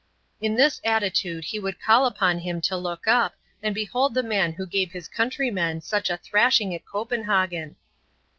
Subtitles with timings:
[0.41, 4.53] In this attitude he would call upon him to look up, and behold the man
[4.53, 7.75] who gave his countrymen such a thrashing at Copen hagen.